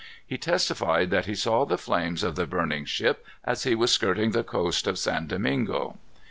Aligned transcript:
He 0.25 0.39
testified 0.39 1.11
that 1.11 1.27
he 1.27 1.35
saw 1.35 1.63
the 1.63 1.77
flames 1.77 2.23
of 2.23 2.35
the 2.35 2.47
burning 2.47 2.85
ship 2.85 3.23
as 3.43 3.65
he 3.65 3.75
was 3.75 3.91
skirting 3.91 4.31
the 4.31 4.43
coast 4.43 4.87
of 4.87 4.97
San 4.97 5.27
Domingo. 5.27 5.99